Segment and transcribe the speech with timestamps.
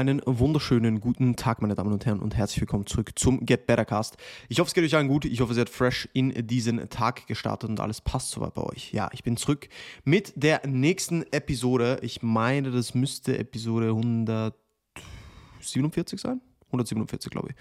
[0.00, 3.84] Einen wunderschönen guten Tag, meine Damen und Herren, und herzlich willkommen zurück zum Get Better
[3.84, 4.16] Cast.
[4.48, 5.26] Ich hoffe, es geht euch allen gut.
[5.26, 8.94] Ich hoffe, ihr seid fresh in diesen Tag gestartet und alles passt soweit bei euch.
[8.94, 9.68] Ja, ich bin zurück
[10.04, 11.98] mit der nächsten Episode.
[12.00, 16.40] Ich meine, das müsste Episode 147 sein.
[16.70, 17.56] 147, glaube ich.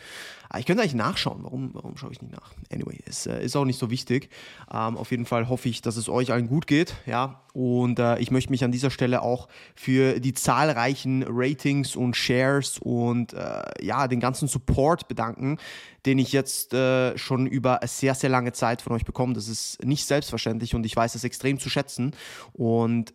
[0.49, 1.43] Ah, ich könnte eigentlich nachschauen.
[1.43, 2.53] Warum, warum schaue ich nicht nach?
[2.71, 4.29] Anyway, es äh, ist auch nicht so wichtig.
[4.71, 6.95] Ähm, auf jeden Fall hoffe ich, dass es euch allen gut geht.
[7.05, 12.15] Ja, und äh, ich möchte mich an dieser Stelle auch für die zahlreichen Ratings und
[12.15, 15.57] Shares und äh, ja, den ganzen Support bedanken,
[16.05, 19.33] den ich jetzt äh, schon über sehr, sehr lange Zeit von euch bekomme.
[19.33, 22.15] Das ist nicht selbstverständlich und ich weiß es extrem zu schätzen.
[22.53, 23.13] Und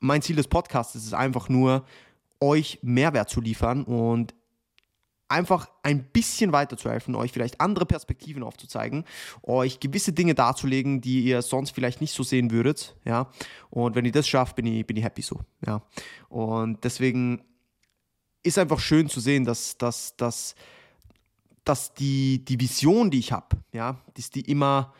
[0.00, 1.84] mein Ziel des Podcasts ist es einfach nur,
[2.40, 4.34] euch Mehrwert zu liefern und
[5.32, 9.04] einfach ein bisschen weiterzuhelfen, euch vielleicht andere Perspektiven aufzuzeigen,
[9.42, 13.30] euch gewisse Dinge darzulegen, die ihr sonst vielleicht nicht so sehen würdet, ja.
[13.70, 15.82] Und wenn ihr das schafft, bin ich, bin ich happy so, ja.
[16.28, 17.42] Und deswegen
[18.42, 20.54] ist einfach schön zu sehen, dass, dass, dass,
[21.64, 24.92] dass die, die Vision, die ich habe, ja, dass die immer,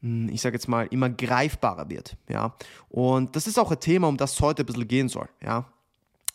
[0.00, 2.56] hm, ich sage jetzt mal, immer greifbarer wird, ja.
[2.88, 5.70] Und das ist auch ein Thema, um das es heute ein bisschen gehen soll, ja.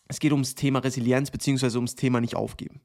[0.08, 2.82] Es geht ums Thema Resilienz beziehungsweise ums Thema nicht aufgeben.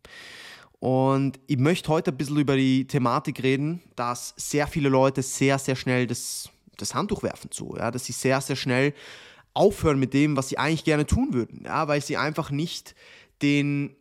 [0.79, 5.59] Und ich möchte heute ein bisschen über die Thematik reden, dass sehr viele Leute sehr,
[5.59, 8.93] sehr schnell das, das Handtuch werfen zu, ja, dass sie sehr, sehr schnell
[9.55, 12.95] aufhören mit dem, was sie eigentlich gerne tun würden, ja, weil sie einfach nicht
[13.43, 13.97] den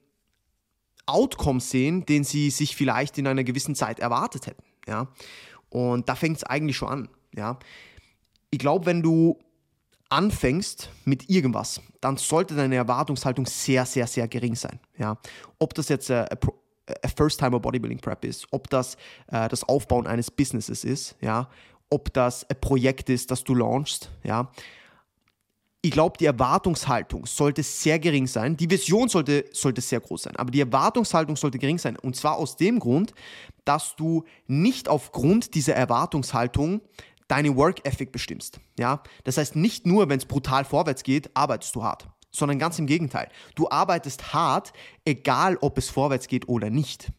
[1.06, 4.64] Outcome sehen, den sie sich vielleicht in einer gewissen Zeit erwartet hätten.
[4.88, 5.08] Ja.
[5.70, 7.10] Und da fängt es eigentlich schon an.
[7.36, 7.60] Ja.
[8.50, 9.40] Ich glaube, wenn du
[10.10, 14.80] anfängst mit irgendwas, dann sollte deine Erwartungshaltung sehr, sehr, sehr gering sein.
[14.98, 15.18] Ja.
[15.60, 16.26] Ob das jetzt äh,
[17.16, 18.96] First-Timer Bodybuilding Prep ist, ob das
[19.28, 21.50] äh, das Aufbauen eines Businesses ist, ja,
[21.90, 24.52] ob das ein Projekt ist, das du launchst, ja.
[25.82, 28.58] Ich glaube, die Erwartungshaltung sollte sehr gering sein.
[28.58, 31.96] Die Vision sollte, sollte sehr groß sein, aber die Erwartungshaltung sollte gering sein.
[31.96, 33.14] Und zwar aus dem Grund,
[33.66, 36.82] dass du nicht aufgrund dieser Erwartungshaltung
[37.28, 38.60] deine Work Ethic bestimmst.
[38.80, 39.04] Ja?
[39.26, 42.86] Das heißt, nicht nur, wenn es brutal vorwärts geht, arbeitest du hart sondern ganz im
[42.86, 43.30] Gegenteil.
[43.56, 44.74] Du arbeitest hart,
[45.06, 47.12] egal ob es vorwärts geht oder nicht.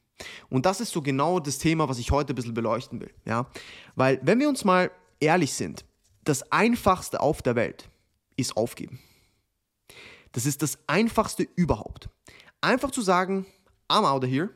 [0.49, 3.13] Und das ist so genau das Thema, was ich heute ein bisschen beleuchten will.
[3.25, 3.47] Ja?
[3.95, 4.91] Weil, wenn wir uns mal
[5.21, 5.85] ehrlich sind,
[6.25, 7.89] das Einfachste auf der Welt
[8.37, 8.99] ist aufgeben.
[10.33, 12.09] Das ist das Einfachste überhaupt.
[12.61, 13.47] Einfach zu sagen,
[13.89, 14.51] I'm out of here,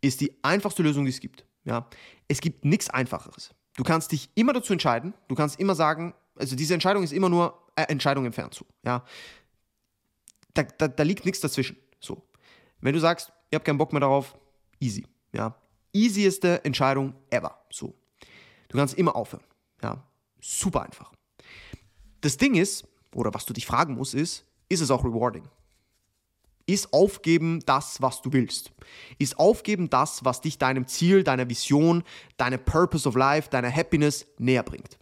[0.00, 1.44] ist die einfachste Lösung, die es gibt.
[1.64, 1.86] Ja?
[2.28, 3.54] Es gibt nichts Einfacheres.
[3.76, 7.28] Du kannst dich immer dazu entscheiden, du kannst immer sagen, also diese Entscheidung ist immer
[7.28, 8.64] nur äh, Entscheidung entfernt zu.
[8.82, 9.04] Ja?
[10.54, 11.76] Da, da, da liegt nichts dazwischen.
[12.00, 12.22] So.
[12.80, 14.36] Wenn du sagst, ich habe keinen Bock mehr darauf,
[14.80, 15.06] easy.
[15.32, 15.56] Ja.
[15.92, 17.58] Easieste Entscheidung ever.
[17.70, 17.94] So.
[18.68, 19.44] Du kannst immer aufhören.
[19.82, 20.02] Ja.
[20.40, 21.12] Super einfach.
[22.20, 25.48] Das Ding ist, oder was du dich fragen musst, ist, ist es auch rewarding?
[26.66, 28.70] Ist Aufgeben das, was du willst?
[29.18, 32.04] Ist Aufgeben das, was dich deinem Ziel, deiner Vision,
[32.36, 34.98] deinem Purpose of Life, deiner Happiness näher bringt?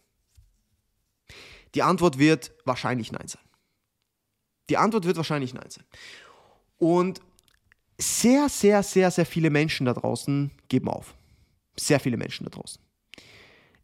[1.75, 3.43] Die Antwort wird wahrscheinlich Nein sein.
[4.69, 5.85] Die Antwort wird wahrscheinlich nein sein.
[6.79, 7.21] Und
[7.99, 11.15] sehr, sehr, sehr, sehr viele Menschen da draußen geben auf.
[11.77, 12.81] Sehr viele Menschen da draußen.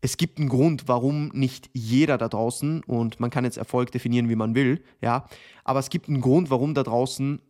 [0.00, 4.28] Es gibt einen Grund, warum nicht jeder da draußen, und man kann jetzt Erfolg definieren,
[4.28, 5.27] wie man will, ja,
[5.65, 7.41] aber es gibt einen Grund, warum da draußen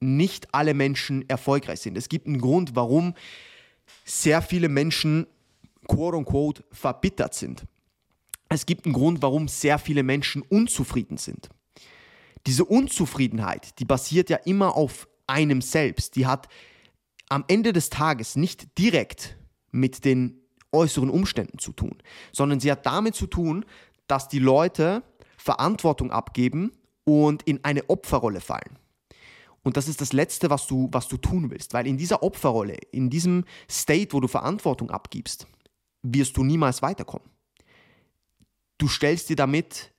[0.00, 1.96] nicht alle Menschen erfolgreich sind.
[1.96, 3.14] Es gibt einen Grund, warum
[4.04, 5.26] sehr viele Menschen,
[5.88, 7.64] quote unquote, verbittert sind.
[8.50, 11.48] Es gibt einen Grund, warum sehr viele Menschen unzufrieden sind
[12.46, 16.16] diese Unzufriedenheit, die basiert ja immer auf einem selbst.
[16.16, 16.48] Die hat
[17.28, 19.36] am Ende des Tages nicht direkt
[19.72, 20.40] mit den
[20.72, 21.96] äußeren Umständen zu tun,
[22.32, 23.64] sondern sie hat damit zu tun,
[24.06, 25.02] dass die Leute
[25.36, 26.72] Verantwortung abgeben
[27.04, 28.78] und in eine Opferrolle fallen.
[29.62, 32.76] Und das ist das Letzte, was du, was du tun willst, weil in dieser Opferrolle,
[32.92, 35.48] in diesem State, wo du Verantwortung abgibst,
[36.02, 37.28] wirst du niemals weiterkommen.
[38.78, 39.92] Du stellst dir damit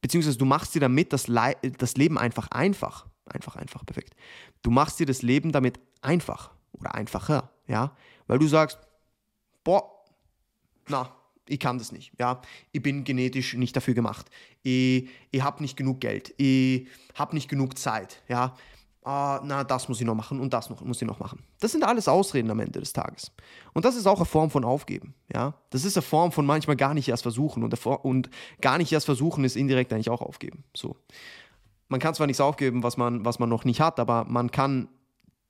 [0.00, 3.06] beziehungsweise du machst dir damit das, Le das Leben einfach einfach.
[3.26, 4.14] Einfach, einfach, perfekt.
[4.62, 7.94] Du machst dir das Leben damit einfach oder einfacher, ja,
[8.26, 8.78] weil du sagst,
[9.64, 10.04] boah,
[10.88, 11.14] na,
[11.46, 12.40] ich kann das nicht, ja,
[12.72, 14.30] ich bin genetisch nicht dafür gemacht,
[14.62, 18.56] ich, ich habe nicht genug Geld, ich habe nicht genug Zeit, ja,
[19.08, 21.42] ah, na, das muss ich noch machen und das noch, muss ich noch machen.
[21.60, 23.32] Das sind alles Ausreden am Ende des Tages.
[23.72, 25.14] Und das ist auch eine Form von Aufgeben.
[25.32, 25.54] Ja?
[25.70, 27.62] Das ist eine Form von manchmal gar nicht erst versuchen.
[27.62, 28.28] Und, und
[28.60, 30.64] gar nicht erst versuchen ist indirekt eigentlich auch aufgeben.
[30.76, 30.96] So.
[31.88, 34.88] Man kann zwar nichts aufgeben, was man, was man noch nicht hat, aber man kann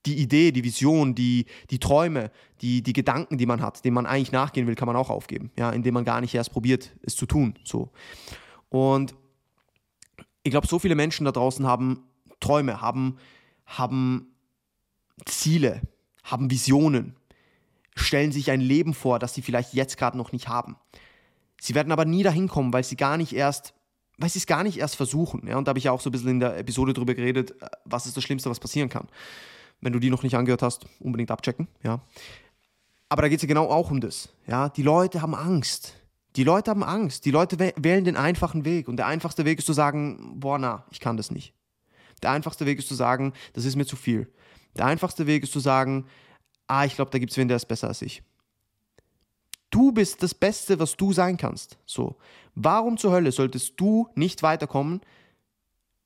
[0.07, 4.07] die Idee, die Vision, die, die Träume, die, die Gedanken, die man hat, denen man
[4.07, 7.17] eigentlich nachgehen will, kann man auch aufgeben, ja, indem man gar nicht erst probiert, es
[7.17, 7.59] zu tun.
[7.65, 7.91] So.
[8.69, 9.17] Und
[10.45, 12.05] ich glaube, so viele Menschen da draußen haben
[12.39, 13.19] Träume, haben
[13.69, 14.35] haben
[15.25, 15.83] Ziele,
[16.25, 17.15] haben Visionen,
[17.95, 20.77] stellen sich ein Leben vor, das sie vielleicht jetzt gerade noch nicht haben.
[21.61, 23.75] Sie werden aber nie dahin kommen, weil sie gar nicht erst,
[24.17, 25.47] weil sie es gar nicht erst versuchen.
[25.47, 25.59] Ja?
[25.59, 27.69] Und da habe ich ja auch so ein bisschen in der Episode drüber geredet, äh,
[27.85, 29.09] was ist das Schlimmste, was passieren kann.
[29.81, 31.69] Wenn du die noch nicht angehört hast, unbedingt abchecken.
[31.83, 32.01] Ja?
[33.09, 34.31] Aber da geht es ja genau auch um das.
[34.47, 34.69] Ja?
[34.69, 35.95] Die Leute haben Angst.
[36.37, 37.25] Die Leute haben Angst.
[37.25, 38.89] Die Leute wählen den einfachen Weg.
[38.89, 41.53] Und der einfachste Weg ist zu sagen, boah, na, ich kann das nicht.
[42.21, 44.33] Der einfachste Weg ist zu sagen, das ist mir zu viel.
[44.77, 46.07] Der einfachste Weg ist zu sagen,
[46.67, 48.23] ah, ich glaube, da gibt es wen, der ist besser als ich.
[49.71, 51.79] Du bist das Beste, was du sein kannst.
[51.85, 52.17] So.
[52.55, 55.01] Warum zur Hölle solltest du nicht weiterkommen,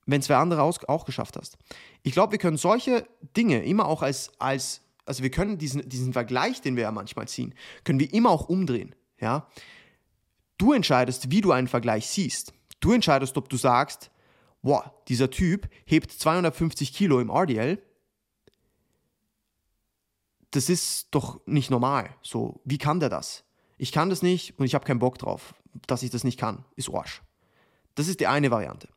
[0.05, 1.57] wenn wer andere auch geschafft hast?
[2.03, 3.07] Ich glaube, wir können solche
[3.37, 7.29] Dinge immer auch als, als also wir können diesen, diesen Vergleich, den wir ja manchmal
[7.29, 7.55] ziehen,
[7.85, 8.95] können wir immer auch umdrehen.
[9.21, 9.49] Ja?
[10.59, 12.53] Du entscheidest, wie du einen Vergleich siehst.
[12.81, 14.11] Du entscheidest, ob du sagst,
[14.63, 17.83] boah, dieser Typ hebt 250 Kilo im RDL
[20.53, 22.15] das ist doch nicht normal.
[22.23, 23.45] So, wie kann der das?
[23.79, 25.55] Ich kann das nicht und ich habe keinen Bock drauf,
[25.87, 26.65] dass ich das nicht kann.
[26.77, 27.23] Ist Arsch.
[27.97, 28.89] Das ist die eine Variante.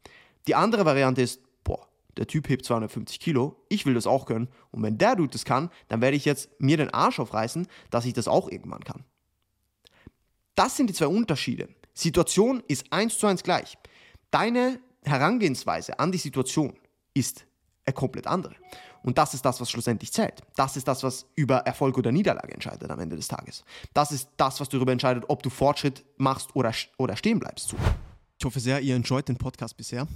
[0.48, 4.50] Die andere Variante ist, boah, der Typ hebt 250 Kilo, ich will das auch können
[4.72, 8.06] und wenn der Dude das kann, dann werde ich jetzt mir den Arsch aufreißen, dass
[8.06, 9.04] ich das auch irgendwann kann.
[10.56, 11.70] Das sind die zwei Unterschiede.
[11.94, 13.78] Situation ist eins zu eins gleich.
[14.30, 16.74] Deine Herangehensweise an die Situation
[17.14, 17.46] ist
[17.86, 18.56] eine komplett andere.
[19.04, 20.42] Und das ist das, was schlussendlich zählt.
[20.56, 23.64] Das ist das, was über Erfolg oder Niederlage entscheidet am Ende des Tages.
[23.94, 27.70] Das ist das, was darüber entscheidet, ob du Fortschritt machst oder, oder stehen bleibst.
[27.70, 27.78] So.
[28.38, 30.08] Ich hoffe sehr, ihr enjoyt den Podcast bisher.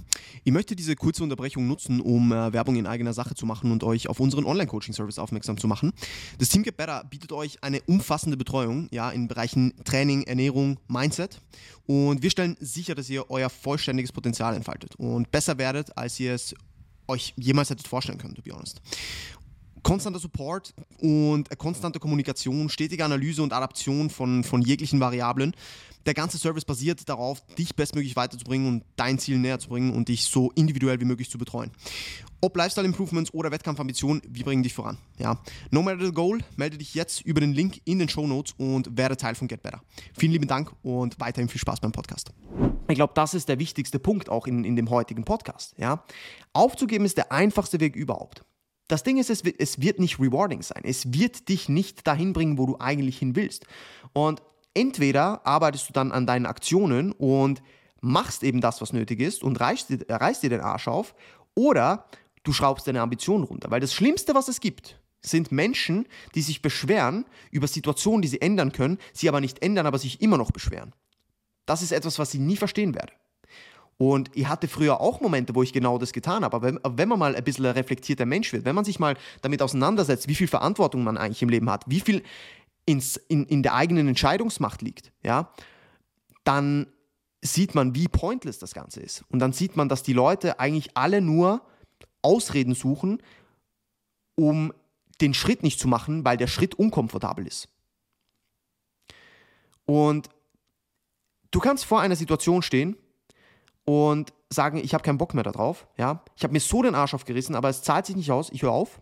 [0.44, 3.82] Ich möchte diese kurze Unterbrechung nutzen, um äh, Werbung in eigener Sache zu machen und
[3.82, 5.92] euch auf unseren Online-Coaching-Service aufmerksam zu machen.
[6.38, 11.40] Das Team Get Better bietet euch eine umfassende Betreuung ja, in Bereichen Training, Ernährung, Mindset.
[11.86, 16.34] Und wir stellen sicher, dass ihr euer vollständiges Potenzial entfaltet und besser werdet, als ihr
[16.34, 16.54] es
[17.08, 18.82] euch jemals hättet vorstellen können, to be honest.
[19.82, 25.54] Konstanter Support und konstante Kommunikation, stetige Analyse und Adaption von, von jeglichen Variablen.
[26.06, 30.08] Der ganze Service basiert darauf, dich bestmöglich weiterzubringen und dein Ziel näher zu bringen und
[30.08, 31.70] dich so individuell wie möglich zu betreuen.
[32.40, 34.96] Ob Lifestyle Improvements oder Wettkampfambitionen, wir bringen dich voran.
[35.18, 35.38] Ja.
[35.70, 38.96] No matter the goal, melde dich jetzt über den Link in den Show Notes und
[38.96, 39.82] werde Teil von Get Better.
[40.16, 42.32] Vielen lieben Dank und weiterhin viel Spaß beim Podcast.
[42.88, 45.74] Ich glaube, das ist der wichtigste Punkt auch in, in dem heutigen Podcast.
[45.76, 46.02] Ja.
[46.54, 48.42] Aufzugeben ist der einfachste Weg überhaupt.
[48.90, 49.44] Das Ding ist, es
[49.80, 50.82] wird, nicht rewarding sein.
[50.82, 53.64] Es wird dich nicht dahin bringen, wo du eigentlich hin willst.
[54.12, 54.42] Und
[54.74, 57.62] entweder arbeitest du dann an deinen Aktionen und
[58.00, 61.14] machst eben das, was nötig ist und reißt, reißt dir den Arsch auf,
[61.54, 62.06] oder
[62.42, 63.70] du schraubst deine Ambitionen runter.
[63.70, 68.40] Weil das Schlimmste, was es gibt, sind Menschen, die sich beschweren über Situationen, die sie
[68.40, 70.94] ändern können, sie aber nicht ändern, aber sich immer noch beschweren.
[71.64, 73.12] Das ist etwas, was ich nie verstehen werde.
[74.00, 76.56] Und ich hatte früher auch Momente, wo ich genau das getan habe.
[76.56, 79.14] Aber wenn, wenn, man mal ein bisschen ein reflektierter Mensch wird, wenn man sich mal
[79.42, 82.22] damit auseinandersetzt, wie viel Verantwortung man eigentlich im Leben hat, wie viel
[82.86, 85.52] ins, in, in der eigenen Entscheidungsmacht liegt, ja,
[86.44, 86.86] dann
[87.42, 89.22] sieht man, wie pointless das Ganze ist.
[89.28, 91.60] Und dann sieht man, dass die Leute eigentlich alle nur
[92.22, 93.22] Ausreden suchen,
[94.34, 94.72] um
[95.20, 97.68] den Schritt nicht zu machen, weil der Schritt unkomfortabel ist.
[99.84, 100.30] Und
[101.50, 102.96] du kannst vor einer Situation stehen
[103.90, 107.12] und sagen, ich habe keinen Bock mehr darauf, ja, ich habe mir so den Arsch
[107.12, 109.00] aufgerissen, aber es zahlt sich nicht aus, ich höre auf.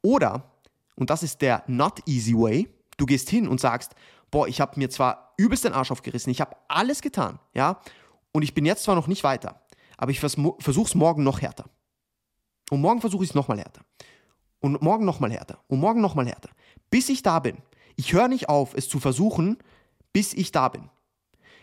[0.00, 0.50] Oder,
[0.96, 3.94] und das ist der not easy way, du gehst hin und sagst,
[4.30, 7.78] boah, ich habe mir zwar übelst den Arsch aufgerissen, ich habe alles getan, ja,
[8.32, 9.60] und ich bin jetzt zwar noch nicht weiter,
[9.98, 11.66] aber ich vers versuche es morgen noch härter.
[12.70, 13.82] Und morgen versuche ich es nochmal härter.
[14.60, 15.58] Und morgen nochmal härter.
[15.66, 16.48] Und morgen nochmal härter.
[16.88, 17.58] Bis ich da bin.
[17.96, 19.58] Ich höre nicht auf, es zu versuchen,
[20.14, 20.88] bis ich da bin.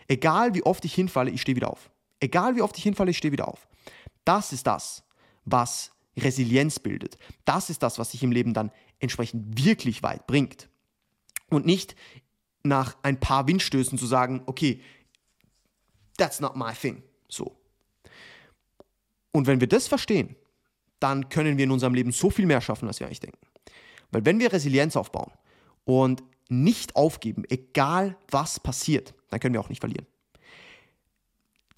[0.06, 1.90] Egal wie oft ich hinfalle, ich stehe wieder auf.
[2.20, 3.66] Egal wie oft ich hinfalle, ich stehe wieder auf.
[4.24, 5.02] Das ist das,
[5.44, 7.16] was Resilienz bildet.
[7.44, 10.68] Das ist das, was sich im Leben dann entsprechend wirklich weit bringt.
[11.48, 11.96] Und nicht
[12.62, 14.82] nach ein paar Windstößen zu sagen, okay,
[16.16, 17.02] that's not my thing.
[17.28, 17.56] So.
[19.32, 20.36] Und wenn wir das verstehen,
[20.98, 23.38] dann können wir in unserem Leben so viel mehr schaffen, als wir eigentlich denken.
[24.10, 25.32] Weil wenn wir Resilienz aufbauen
[25.84, 30.06] und nicht aufgeben, egal was passiert, dann können wir auch nicht verlieren.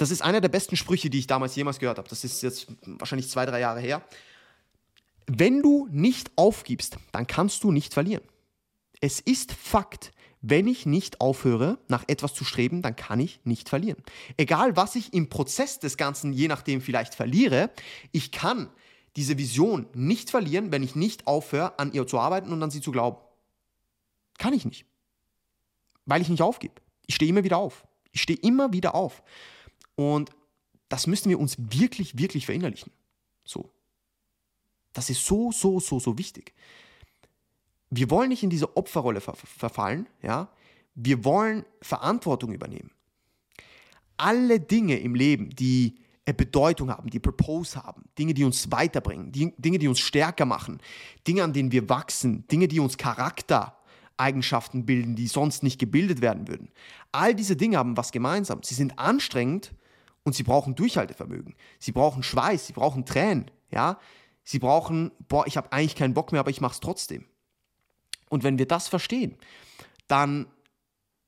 [0.02, 2.08] Das ist einer der besten Sprüche, die ich damals jemals gehört habe.
[2.08, 4.02] Das ist jetzt wahrscheinlich zwei, drei Jahre her.
[5.28, 8.24] Wenn du nicht aufgibst, dann kannst du nicht verlieren.
[9.00, 13.68] Es ist Fakt, wenn ich nicht aufhöre, nach etwas zu streben, dann kann ich nicht
[13.68, 14.02] verlieren.
[14.36, 17.70] Egal, was ich im Prozess des Ganzen, je nachdem vielleicht verliere,
[18.10, 18.70] ich kann
[19.14, 22.80] diese Vision nicht verlieren, wenn ich nicht aufhöre, an ihr zu arbeiten und an sie
[22.80, 23.18] zu glauben.
[24.36, 24.84] Kann ich nicht.
[26.06, 26.74] Weil ich nicht aufgebe.
[27.06, 27.86] Ich stehe immer wieder auf.
[28.10, 29.22] Ich stehe immer wieder auf.
[29.94, 30.30] Und
[30.88, 32.92] das müssen wir uns wirklich, wirklich verinnerlichen.
[33.44, 33.70] So.
[34.92, 36.52] Das ist so, so, so, so wichtig.
[37.90, 40.48] wir wollen nicht in diese Opferrolle ver verfallen, ja.
[40.94, 42.90] Wir wollen Verantwortung übernehmen.
[44.18, 45.94] Alle Dinge im Leben, die
[46.24, 50.80] Bedeutung haben, die Purpose haben, Dinge, die uns weiterbringen, die, Dinge, die uns stärker machen,
[51.26, 56.48] Dinge, an denen wir wachsen, Dinge, die uns Charaktereigenschaften bilden, die sonst nicht gebildet werden
[56.48, 56.70] würden.
[57.10, 58.62] All diese Dinge haben was gemeinsam.
[58.62, 59.72] Sie sind anstrengend
[60.24, 61.54] und sie brauchen Durchhaltevermögen.
[61.78, 63.98] Sie brauchen Schweiß, sie brauchen Tränen, ja.
[64.44, 67.26] Sie brauchen, boah, ich habe eigentlich keinen Bock mehr, aber ich mache es trotzdem.
[68.28, 69.36] Und wenn wir das verstehen,
[70.08, 70.46] dann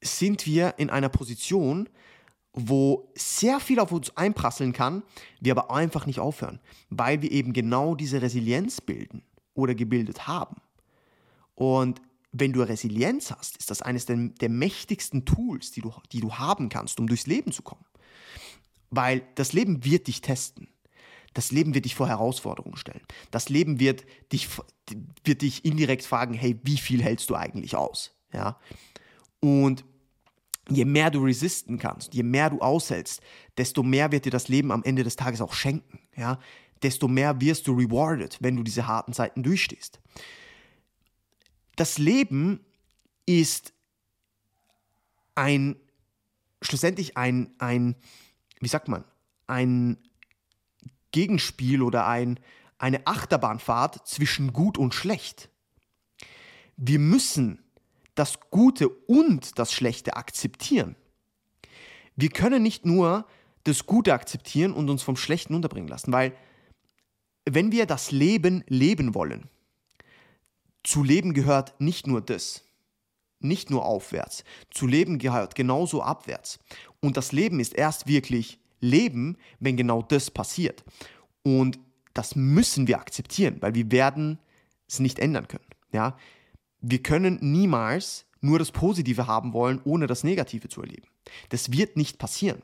[0.03, 1.89] sind wir in einer Position,
[2.53, 5.03] wo sehr viel auf uns einprasseln kann,
[5.41, 6.61] wir aber einfach nicht aufhören,
[6.91, 9.23] weil wir eben genau diese Resilienz bilden
[9.55, 10.57] oder gebildet haben.
[11.55, 12.01] Und
[12.33, 16.35] wenn du Resilienz hast, ist das eines der, der mächtigsten Tools, die du, die du
[16.35, 17.85] haben kannst, um durchs Leben zu kommen.
[18.95, 20.69] Weil das Leben wird dich testen.
[21.35, 23.03] Das Leben wird dich vor Herausforderungen stellen.
[23.31, 24.49] Das Leben wird dich,
[25.25, 28.17] wird dich indirekt fragen, hey, wie viel hältst du eigentlich aus?
[28.33, 28.61] Ja?
[29.41, 29.85] Und
[30.69, 33.21] je mehr du resisten kannst, je mehr du aushältst,
[33.59, 35.99] desto mehr wird dir das Leben am Ende des Tages auch schenken.
[36.17, 36.39] Ja?
[36.83, 40.01] Desto mehr wirst du rewarded, wenn du diese harten Zeiten durchstehst.
[41.77, 42.61] Das Leben
[43.27, 43.73] ist
[45.35, 45.77] ein,
[46.63, 47.97] schlussendlich ein, ein,
[48.64, 49.04] wie sagt man,
[49.47, 49.99] ein
[51.12, 52.40] Gegenspiel oder ein,
[52.78, 55.49] eine Achterbahnfahrt zwischen gut und schlecht.
[56.76, 57.62] Wir müssen
[58.14, 60.97] das Gute und das Schlechte akzeptieren.
[62.16, 63.26] Wir können nicht nur
[63.64, 66.37] das Gute akzeptieren und uns vom Schlechten unterbringen lassen, weil
[67.49, 69.49] wenn wir das Leben leben wollen,
[70.83, 72.64] zu Leben gehört nicht nur das,
[73.45, 76.59] nicht nur aufwärts, zu Leben gehört genauso abwärts.
[77.01, 80.85] Und das Leben ist erst wirklich Leben, wenn genau das passiert.
[81.43, 81.79] Und
[82.13, 84.39] das müssen wir akzeptieren, weil wir werden
[84.89, 85.65] es nicht ändern können.
[85.93, 86.17] Ja?
[86.87, 91.09] wir können niemals nur das Positive haben wollen, ohne das Negative zu erleben.
[91.49, 92.63] Das wird nicht passieren.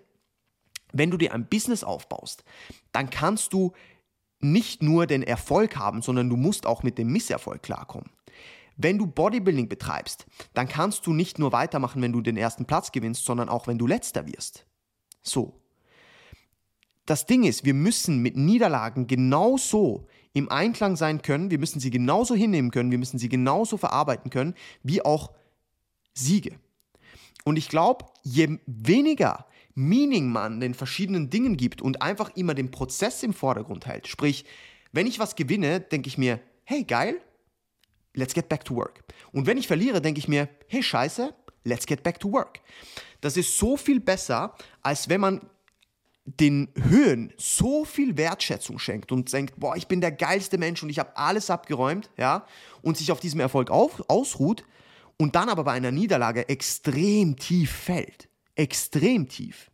[0.93, 2.45] Wenn du dir ein Business aufbaust,
[2.93, 3.73] dann kannst du
[4.41, 8.11] nicht nur den Erfolg haben, sondern du musst auch mit dem Misserfolg klarkommen.
[8.83, 12.93] Wenn du Bodybuilding betreibst, dann kannst du nicht nur weitermachen, wenn du den ersten Platz
[12.93, 14.65] gewinnst, sondern auch wenn du letzter wirst.
[15.23, 15.61] So.
[17.05, 21.91] Das Ding ist, wir müssen mit Niederlagen genauso im Einklang sein können, wir müssen sie
[21.91, 25.33] genauso hinnehmen können, wir müssen sie genauso verarbeiten können, wie auch
[26.15, 26.59] Siege.
[27.45, 32.71] Und ich glaube, je weniger Meaning man den verschiedenen Dingen gibt und einfach immer den
[32.71, 34.45] Prozess im Vordergrund hält, sprich,
[34.93, 37.21] wenn ich was gewinne, denke ich mir, hey geil,
[38.15, 39.03] let's get back to work.
[39.33, 42.61] Und wenn ich verliere, denke ich mir, hey scheiße, let's get back to work.
[43.21, 45.41] Das ist so viel besser, als wenn man
[46.25, 50.91] den Höhen so viel Wertschätzung schenkt und denkt, boah, ich bin der geilste Mensch und
[50.91, 52.47] ich habe alles abgeräumt, ja,
[52.83, 54.65] und sich auf diesem Erfolg auf, ausruht
[55.19, 58.29] und dann aber bei einer Niederlage extrem tief fällt.
[58.55, 59.71] Extrem tief.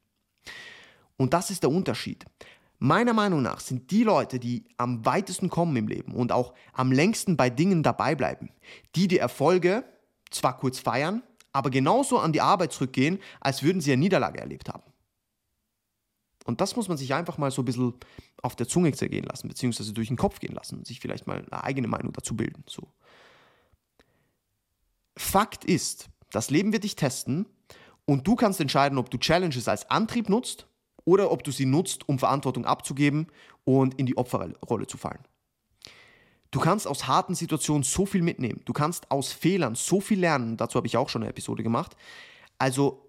[1.16, 2.24] Und das ist der Unterschied.
[2.86, 6.92] Meiner Meinung nach sind die Leute, die am weitesten kommen im Leben und auch am
[6.92, 8.50] längsten bei Dingen dabei bleiben,
[8.94, 9.82] die die Erfolge
[10.30, 14.68] zwar kurz feiern, aber genauso an die Arbeit zurückgehen, als würden sie eine Niederlage erlebt
[14.68, 14.84] haben.
[16.44, 17.94] Und das muss man sich einfach mal so ein bisschen
[18.40, 21.44] auf der Zunge zergehen lassen, beziehungsweise durch den Kopf gehen lassen und sich vielleicht mal
[21.50, 22.62] eine eigene Meinung dazu bilden.
[22.68, 22.92] So.
[25.18, 27.46] Fakt ist, das Leben wird dich testen
[28.04, 30.68] und du kannst entscheiden, ob du Challenges als Antrieb nutzt
[31.06, 33.28] oder ob du sie nutzt, um Verantwortung abzugeben
[33.64, 35.24] und in die Opferrolle zu fallen.
[36.50, 38.60] Du kannst aus harten Situationen so viel mitnehmen.
[38.66, 40.56] Du kannst aus Fehlern so viel lernen.
[40.56, 41.96] Dazu habe ich auch schon eine Episode gemacht.
[42.58, 43.08] Also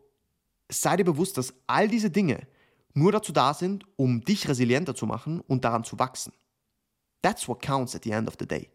[0.69, 2.47] sei dir bewusst, dass all diese Dinge
[2.93, 6.33] nur dazu da sind, um dich resilienter zu machen und daran zu wachsen.
[7.21, 8.69] That's what counts at the end of the day.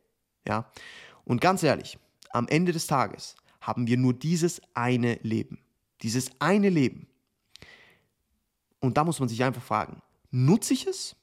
[0.47, 0.71] Ja?
[1.25, 1.99] Und ganz ehrlich,
[2.31, 5.59] am Ende des Tages haben wir nur dieses eine Leben.
[6.03, 7.09] Dieses eine Leben.
[8.83, 11.17] Und da muss man sich einfach fragen, nutze ich es?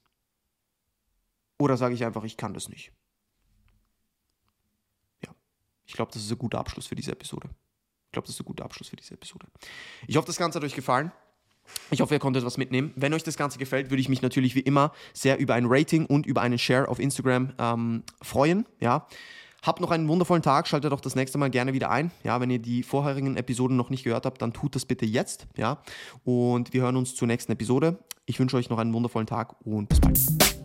[1.59, 2.93] Oder sage ich einfach, ich kann das nicht?
[5.23, 5.35] Ja,
[5.85, 7.49] ich glaube, das ist ein guter Abschluss für diese Episode.
[8.07, 9.47] Ich glaube, das ist ein guter Abschluss für diese Episode.
[10.07, 11.11] Ich hoffe, das Ganze hat euch gefallen.
[11.91, 12.93] Ich hoffe, ihr konntet was mitnehmen.
[12.95, 16.05] Wenn euch das Ganze gefällt, würde ich mich natürlich wie immer sehr über ein Rating
[16.05, 18.65] und über einen Share auf Instagram ähm, freuen.
[18.79, 19.05] Ja.
[19.63, 22.11] Habt noch einen wundervollen Tag, schaltet auch das nächste Mal gerne wieder ein.
[22.23, 25.47] Ja, wenn ihr die vorherigen Episoden noch nicht gehört habt, dann tut das bitte jetzt.
[25.57, 25.79] Ja.
[26.23, 27.99] Und wir hören uns zur nächsten Episode.
[28.25, 30.58] Ich wünsche euch noch einen wundervollen Tag und bis bald.